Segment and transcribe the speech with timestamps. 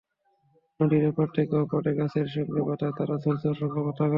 [0.79, 4.09] নদীর এপাড় থেকে ওপাড়ে গাছের সঙ্গে বাঁধা তারে ঝুলছে অসংখ্য পতাকা।